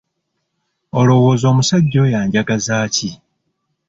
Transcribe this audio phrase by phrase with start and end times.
[0.99, 3.09] Olowooza omusajja oyo anjagaza ki?